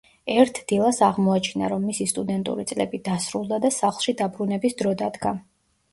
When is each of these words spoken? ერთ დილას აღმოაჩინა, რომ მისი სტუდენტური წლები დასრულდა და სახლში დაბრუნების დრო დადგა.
ერთ 0.35 0.59
დილას 0.71 1.01
აღმოაჩინა, 1.07 1.69
რომ 1.75 1.85
მისი 1.91 2.07
სტუდენტური 2.13 2.65
წლები 2.71 3.03
დასრულდა 3.11 3.61
და 3.67 3.73
სახლში 3.77 4.19
დაბრუნების 4.23 4.79
დრო 4.81 4.99
დადგა. 5.03 5.35